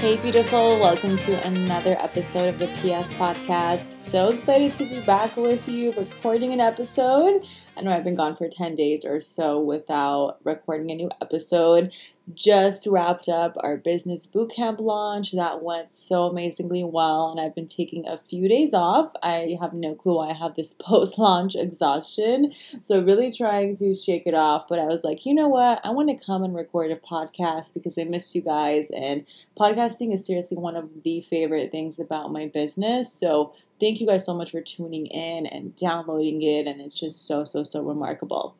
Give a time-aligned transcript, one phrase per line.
[0.00, 0.80] Hey, beautiful.
[0.80, 3.92] Welcome to another episode of the PS Podcast.
[3.92, 7.46] So excited to be back with you recording an episode.
[7.80, 11.90] I know I've been gone for 10 days or so without recording a new episode
[12.34, 15.32] just wrapped up our business bootcamp launch.
[15.32, 19.12] That went so amazingly well, and I've been taking a few days off.
[19.22, 22.52] I have no clue why I have this post launch exhaustion.
[22.82, 24.66] So, really trying to shake it off.
[24.68, 25.80] But I was like, you know what?
[25.84, 28.90] I want to come and record a podcast because I miss you guys.
[28.90, 29.24] And
[29.58, 33.12] podcasting is seriously one of the favorite things about my business.
[33.12, 36.66] So, thank you guys so much for tuning in and downloading it.
[36.66, 38.56] And it's just so, so, so remarkable.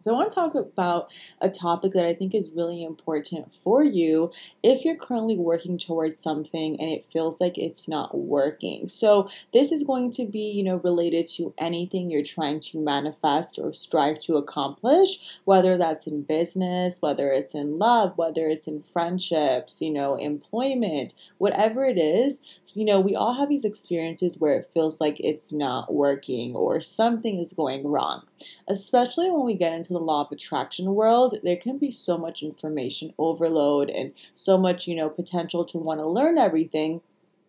[0.00, 1.10] So, I want to talk about
[1.40, 4.30] a topic that I think is really important for you
[4.62, 8.86] if you're currently working towards something and it feels like it's not working.
[8.86, 13.58] So, this is going to be, you know, related to anything you're trying to manifest
[13.58, 18.84] or strive to accomplish, whether that's in business, whether it's in love, whether it's in
[18.92, 22.40] friendships, you know, employment, whatever it is.
[22.62, 26.54] So, you know, we all have these experiences where it feels like it's not working
[26.54, 28.22] or something is going wrong,
[28.68, 32.18] especially when we get into into the law of attraction world, there can be so
[32.18, 37.00] much information overload and so much, you know, potential to want to learn everything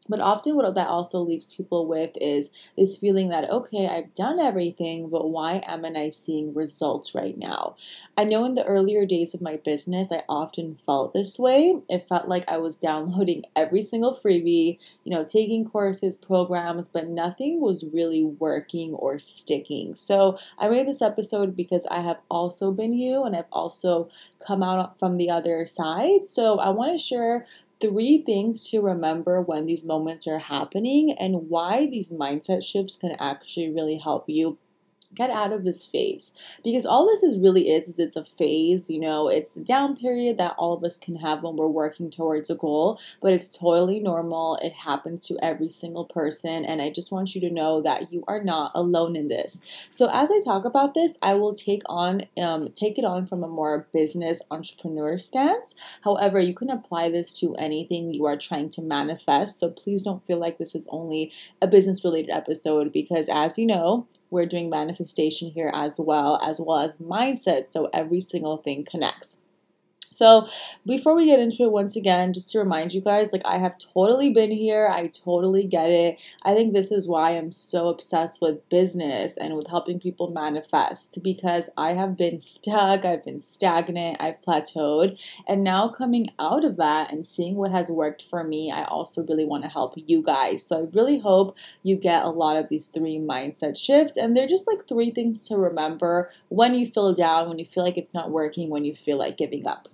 [0.09, 4.39] but often, what that also leaves people with is this feeling that, okay, I've done
[4.39, 7.75] everything, but why am I seeing results right now?
[8.17, 11.79] I know in the earlier days of my business, I often felt this way.
[11.87, 17.07] It felt like I was downloading every single freebie, you know, taking courses, programs, but
[17.07, 19.95] nothing was really working or sticking.
[19.95, 24.09] So I made this episode because I have also been you and I've also
[24.45, 26.25] come out from the other side.
[26.25, 27.45] So I want to share
[27.81, 33.15] three things to remember when these moments are happening and why these mindset shifts can
[33.19, 34.57] actually really help you
[35.13, 36.33] get out of this phase.
[36.63, 39.95] Because all this is really is is it's a phase you know it's the down
[39.95, 43.49] period that all of us can have when we're working towards a goal but it's
[43.49, 44.57] totally normal.
[44.61, 48.23] It happens to every single person and i just want you to know that you
[48.27, 49.61] are not alone in this.
[49.89, 53.43] So as i talk about this i will take on um, take it on from
[53.43, 55.75] a more business entrepreneur stance.
[56.03, 59.59] However you can apply this to anything you are trying to manifest.
[59.59, 61.31] So please don't feel like this is only
[61.61, 66.59] a business related episode because as you know we're doing manifestation here as well, as
[66.59, 67.69] well as mindset.
[67.69, 69.39] So every single thing connects.
[70.11, 70.49] So,
[70.85, 73.75] before we get into it, once again, just to remind you guys, like I have
[73.77, 74.89] totally been here.
[74.91, 76.19] I totally get it.
[76.43, 81.19] I think this is why I'm so obsessed with business and with helping people manifest
[81.23, 85.19] because I have been stuck, I've been stagnant, I've plateaued.
[85.47, 89.23] And now coming out of that and seeing what has worked for me, I also
[89.25, 90.65] really want to help you guys.
[90.65, 94.17] So, I really hope you get a lot of these three mindset shifts.
[94.17, 97.83] And they're just like three things to remember when you feel down, when you feel
[97.83, 99.87] like it's not working, when you feel like giving up.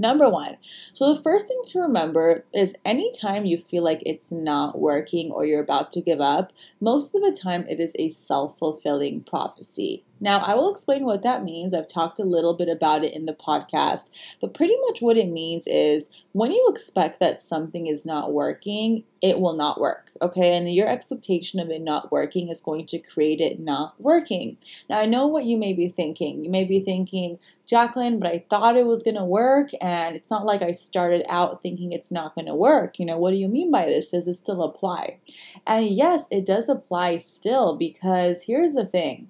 [0.00, 0.58] Number one.
[0.92, 5.44] So, the first thing to remember is anytime you feel like it's not working or
[5.44, 10.04] you're about to give up, most of the time it is a self fulfilling prophecy.
[10.20, 11.74] Now, I will explain what that means.
[11.74, 15.28] I've talked a little bit about it in the podcast, but pretty much what it
[15.28, 20.56] means is when you expect that something is not working, it will not work, okay?
[20.56, 24.56] And your expectation of it not working is going to create it not working.
[24.88, 26.44] Now, I know what you may be thinking.
[26.44, 30.46] You may be thinking, Jacqueline, but I thought it was gonna work, and it's not
[30.46, 32.98] like I started out thinking it's not gonna work.
[32.98, 34.10] You know, what do you mean by this?
[34.10, 35.18] Does it still apply?
[35.66, 39.28] And yes, it does apply still because here's the thing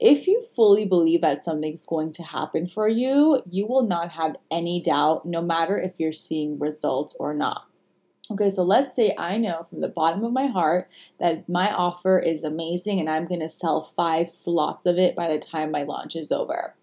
[0.00, 4.36] if you fully believe that something's going to happen for you, you will not have
[4.50, 7.66] any doubt, no matter if you're seeing results or not.
[8.30, 10.88] Okay, so let's say I know from the bottom of my heart
[11.18, 15.38] that my offer is amazing and I'm to sell five slots of it by the
[15.38, 16.76] time my launch is over.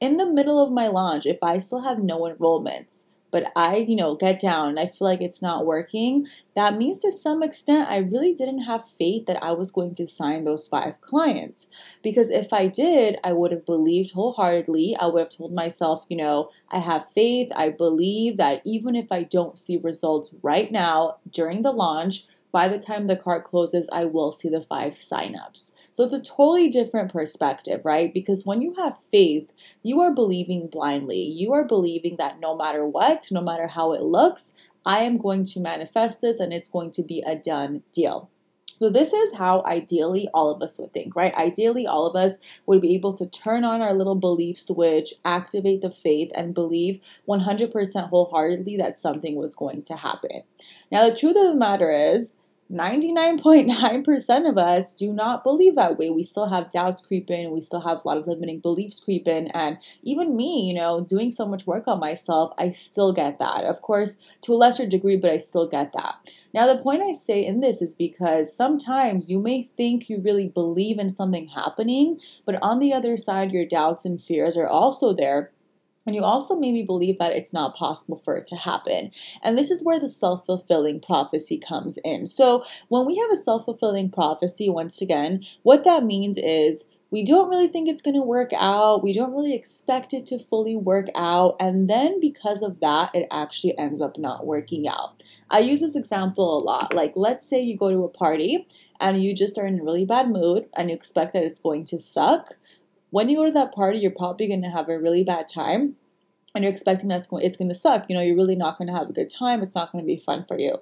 [0.00, 3.96] In the middle of my launch, if I still have no enrollments, but I, you
[3.96, 7.88] know, get down and I feel like it's not working, that means to some extent
[7.88, 11.66] I really didn't have faith that I was going to sign those five clients.
[12.02, 14.96] Because if I did, I would have believed wholeheartedly.
[15.00, 17.50] I would have told myself, you know, I have faith.
[17.56, 22.68] I believe that even if I don't see results right now during the launch, by
[22.68, 25.72] the time the cart closes, I will see the five signups.
[25.90, 28.12] So it's a totally different perspective, right?
[28.12, 29.50] Because when you have faith,
[29.82, 31.22] you are believing blindly.
[31.22, 34.52] You are believing that no matter what, no matter how it looks,
[34.84, 38.30] I am going to manifest this and it's going to be a done deal.
[38.78, 41.32] So, this is how ideally all of us would think, right?
[41.36, 45.82] Ideally, all of us would be able to turn on our little belief switch, activate
[45.82, 50.42] the faith, and believe 100% wholeheartedly that something was going to happen.
[50.90, 52.34] Now, the truth of the matter is,
[52.72, 56.08] 99.9% of us do not believe that way.
[56.08, 59.28] We still have doubts creep in, we still have a lot of limiting beliefs creep
[59.28, 63.38] in, and even me, you know, doing so much work on myself, I still get
[63.40, 63.64] that.
[63.64, 66.32] Of course, to a lesser degree, but I still get that.
[66.54, 70.48] Now, the point I say in this is because sometimes you may think you really
[70.48, 75.12] believe in something happening, but on the other side, your doubts and fears are also
[75.12, 75.50] there
[76.06, 79.10] and you also maybe believe that it's not possible for it to happen.
[79.42, 82.26] And this is where the self fulfilling prophecy comes in.
[82.26, 87.22] So, when we have a self fulfilling prophecy, once again, what that means is we
[87.22, 89.02] don't really think it's going to work out.
[89.02, 91.56] We don't really expect it to fully work out.
[91.60, 95.22] And then because of that, it actually ends up not working out.
[95.50, 96.94] I use this example a lot.
[96.94, 98.66] Like, let's say you go to a party
[98.98, 101.84] and you just are in a really bad mood and you expect that it's going
[101.84, 102.54] to suck
[103.12, 105.96] when you go to that party, you're probably going to have a really bad time
[106.54, 108.06] and you're expecting that it's going to suck.
[108.08, 109.62] You know, you're really not going to have a good time.
[109.62, 110.78] It's not going to be fun for you.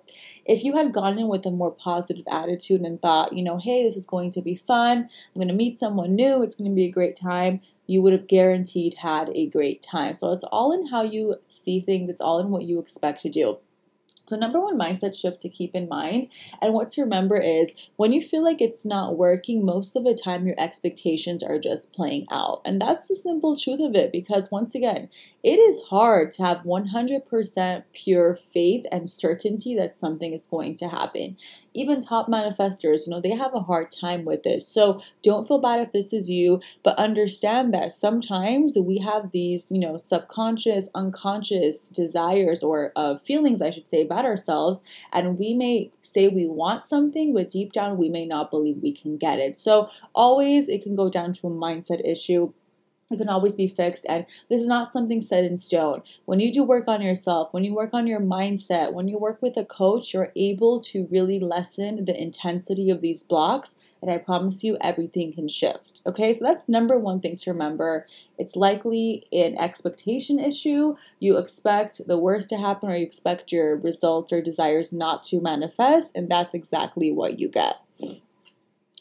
[0.46, 3.82] If you had gone in with a more positive attitude and thought, you know, hey,
[3.82, 4.98] this is going to be fun.
[4.98, 6.44] I'm going to meet someone new.
[6.44, 7.62] It's going to be a great time.
[7.88, 10.14] You would have guaranteed had a great time.
[10.14, 12.08] So it's all in how you see things.
[12.08, 13.58] It's all in what you expect to do.
[14.30, 16.28] So, number one mindset shift to keep in mind
[16.62, 20.14] and what to remember is when you feel like it's not working, most of the
[20.14, 22.60] time your expectations are just playing out.
[22.64, 25.08] And that's the simple truth of it because, once again,
[25.42, 30.88] it is hard to have 100% pure faith and certainty that something is going to
[30.88, 31.36] happen
[31.74, 34.66] even top manifestors, you know, they have a hard time with this.
[34.66, 39.70] So don't feel bad if this is you, but understand that sometimes we have these,
[39.70, 44.80] you know, subconscious, unconscious desires or uh, feelings, I should say, about ourselves.
[45.12, 48.92] And we may say we want something, but deep down we may not believe we
[48.92, 49.56] can get it.
[49.56, 52.52] So always it can go down to a mindset issue
[53.10, 56.02] it can always be fixed and this is not something set in stone.
[56.24, 59.40] When you do work on yourself when you work on your mindset when you work
[59.42, 64.16] with a coach you're able to really lessen the intensity of these blocks and i
[64.16, 66.34] promise you everything can shift okay?
[66.34, 68.06] So that's number one thing to remember.
[68.38, 70.96] It's likely an expectation issue.
[71.18, 75.40] You expect the worst to happen or you expect your results or desires not to
[75.40, 77.80] manifest and that's exactly what you get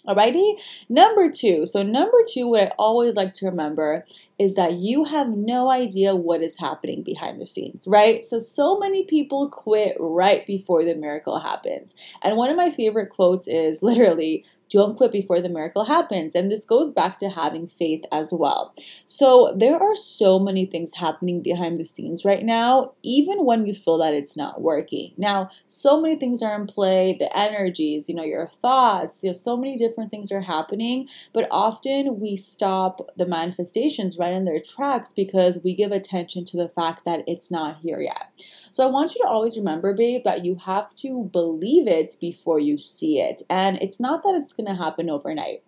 [0.08, 0.54] Alrighty?
[0.88, 1.66] Number two.
[1.66, 4.06] So, number two, what I always like to remember
[4.38, 8.24] is that you have no idea what is happening behind the scenes, right?
[8.24, 11.94] So, so many people quit right before the miracle happens.
[12.22, 16.36] And one of my favorite quotes is literally, don't quit before the miracle happens.
[16.36, 18.74] And this goes back to having faith as well.
[19.06, 23.74] So there are so many things happening behind the scenes right now, even when you
[23.74, 25.14] feel that it's not working.
[25.18, 29.34] Now, so many things are in play the energies, you know, your thoughts, you know,
[29.34, 31.08] so many different things are happening.
[31.34, 36.58] But often we stop the manifestations right in their tracks because we give attention to
[36.58, 38.32] the fact that it's not here yet.
[38.72, 42.60] So I want you to always remember, babe, that you have to believe it before
[42.60, 43.42] you see it.
[43.50, 45.64] And it's not that it's going to happen overnight.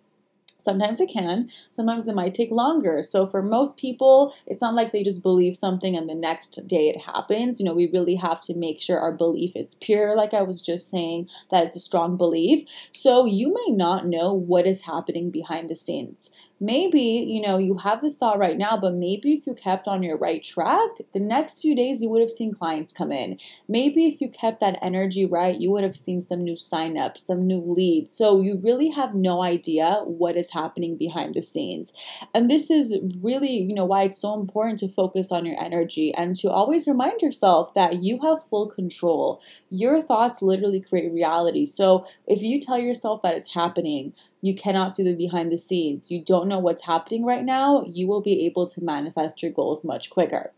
[0.64, 3.02] Sometimes it can, sometimes it might take longer.
[3.02, 6.88] So, for most people, it's not like they just believe something and the next day
[6.88, 7.58] it happens.
[7.58, 10.62] You know, we really have to make sure our belief is pure, like I was
[10.62, 12.68] just saying, that it's a strong belief.
[12.92, 16.30] So, you may not know what is happening behind the scenes
[16.62, 20.00] maybe, you know, you have this thought right now, but maybe if you kept on
[20.00, 23.36] your right track, the next few days you would have seen clients come in.
[23.68, 27.48] Maybe if you kept that energy right, you would have seen some new signups, some
[27.48, 28.16] new leads.
[28.16, 31.92] So you really have no idea what is happening behind the scenes.
[32.32, 36.14] And this is really, you know, why it's so important to focus on your energy
[36.14, 39.42] and to always remind yourself that you have full control.
[39.68, 41.66] Your thoughts literally create reality.
[41.66, 46.10] So if you tell yourself that it's happening, you cannot see the behind the scenes.
[46.10, 47.84] You don't know what's happening right now.
[47.86, 50.52] You will be able to manifest your goals much quicker.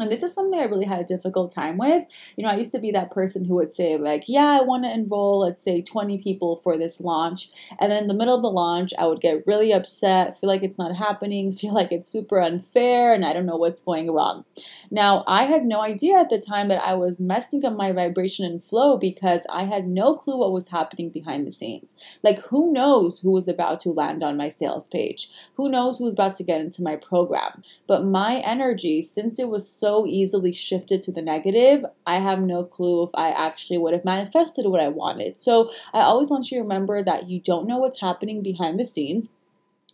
[0.00, 2.04] And this is something I really had a difficult time with.
[2.36, 4.84] You know, I used to be that person who would say, like, yeah, I want
[4.84, 7.48] to enroll, let's say, 20 people for this launch.
[7.80, 10.62] And then in the middle of the launch, I would get really upset, feel like
[10.62, 14.44] it's not happening, feel like it's super unfair, and I don't know what's going wrong.
[14.90, 18.44] Now, I had no idea at the time that I was messing up my vibration
[18.44, 21.94] and flow because I had no clue what was happening behind the scenes.
[22.22, 25.28] Like, who knows who was about to land on my sales page?
[25.54, 27.62] Who knows who was about to get into my program?
[27.86, 32.40] But my energy, since it was so so easily shifted to the negative, I have
[32.40, 35.36] no clue if I actually would have manifested what I wanted.
[35.36, 38.84] So I always want you to remember that you don't know what's happening behind the
[38.84, 39.30] scenes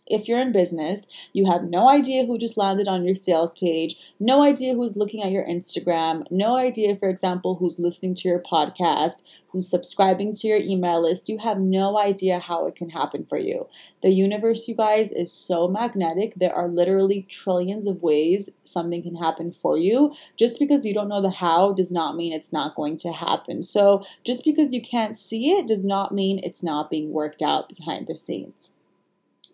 [0.09, 3.95] if you're in business, you have no idea who just landed on your sales page,
[4.19, 8.41] no idea who's looking at your Instagram, no idea, for example, who's listening to your
[8.41, 13.25] podcast, who's subscribing to your email list, you have no idea how it can happen
[13.27, 13.67] for you.
[14.01, 16.33] The universe, you guys, is so magnetic.
[16.35, 20.13] There are literally trillions of ways something can happen for you.
[20.37, 23.63] Just because you don't know the how does not mean it's not going to happen.
[23.63, 27.69] So, just because you can't see it does not mean it's not being worked out
[27.69, 28.69] behind the scenes.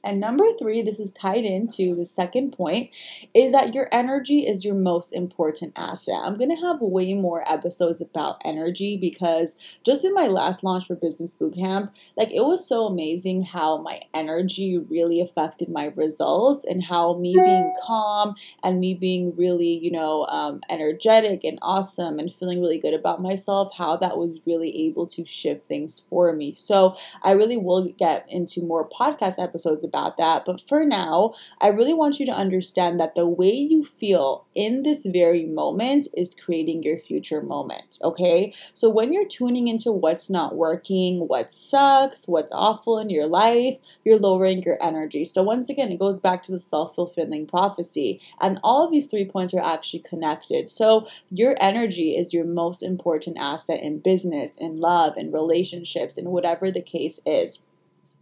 [0.04, 2.90] And number three, this is tied into the second point,
[3.34, 6.16] is that your energy is your most important asset.
[6.24, 9.56] I'm going to have way more episodes about energy because
[9.86, 14.02] just in my last launch for Business Bootcamp, like it was so amazing how my
[14.14, 19.92] energy really affected my results and how me being calm and me being really, you
[19.92, 24.88] know, um, energetic and awesome and feeling really good about myself, how that was really
[24.88, 26.54] able to shift things for me.
[26.54, 30.44] So I really will get into more podcast episodes about that.
[30.46, 34.82] But for now, I really want you to understand that the way you feel in
[34.84, 38.00] this very moment is creating your future moment.
[38.04, 38.54] Okay.
[38.74, 43.76] So when you're tuning into what's not working, what sucks, what's awful in your life,
[44.04, 45.26] you're lowering your energy.
[45.26, 48.20] So once again, it goes back to the self fulfilling prophecy.
[48.42, 50.70] And all of these three points are actually connected.
[50.70, 56.32] So your energy is your most important asset in business, in love, in relationships, in
[56.32, 57.62] whatever the case is.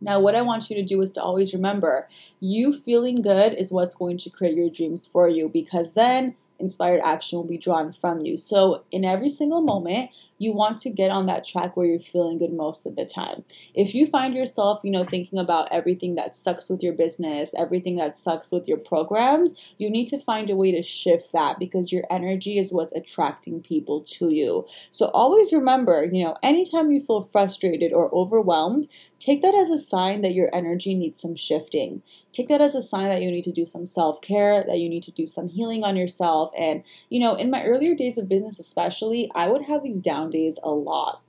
[0.02, 2.08] Now, what I want you to do is to always remember
[2.40, 7.02] you feeling good is what's going to create your dreams for you because then inspired
[7.04, 8.38] action will be drawn from you.
[8.38, 12.40] So, in every single moment, you want to get on that track where you're feeling
[12.40, 13.44] good most of the time.
[13.76, 17.98] If you find yourself, you know, thinking about everything that sucks with your business, everything
[17.98, 21.92] that sucks with your programs, you need to find a way to shift that because
[21.92, 24.66] your energy is what's attracting people to you.
[24.90, 28.88] So always remember, you know, anytime you feel frustrated or overwhelmed,
[29.22, 32.02] take that as a sign that your energy needs some shifting
[32.32, 34.90] take that as a sign that you need to do some self care, that you
[34.90, 36.52] need to do some healing on yourself.
[36.58, 40.30] And, you know, in my earlier days of business, especially, I would have these down
[40.30, 41.22] days a lot.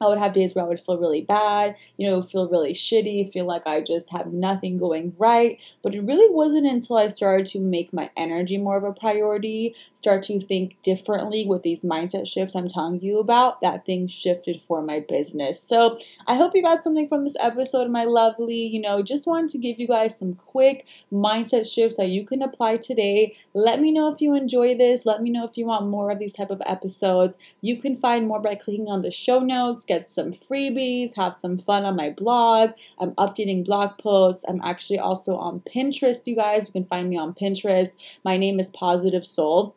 [0.00, 3.32] I would have days where I would feel really bad, you know, feel really shitty,
[3.32, 5.60] feel like I just have nothing going right.
[5.82, 9.74] But it really wasn't until I started to make my energy more of a priority,
[9.94, 14.62] start to think differently with these mindset shifts I'm telling you about, that things shifted
[14.62, 15.62] for my business.
[15.62, 18.66] So I hope you got something from this episode, my lovely.
[18.66, 22.42] You know, just wanted to give you guys some quick mindset shifts that you can
[22.42, 23.36] apply today.
[23.54, 25.06] Let me know if you enjoy this.
[25.06, 27.38] Let me know if you want more of these type of episodes.
[27.60, 31.58] You can find more by clicking on the show notes get some freebies, have some
[31.58, 32.70] fun on my blog.
[32.98, 34.44] I'm updating blog posts.
[34.48, 36.68] I'm actually also on Pinterest, you guys.
[36.68, 37.90] You can find me on Pinterest.
[38.24, 39.74] My name is Positive Soul.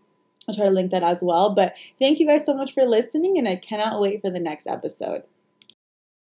[0.47, 1.53] I'll try to link that as well.
[1.53, 4.67] But thank you guys so much for listening, and I cannot wait for the next
[4.67, 5.23] episode.